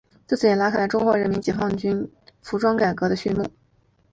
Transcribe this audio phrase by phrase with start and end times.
[0.25, 2.11] 自此也拉开了中国人民解放军全军
[2.41, 3.45] 服装改革的序幕。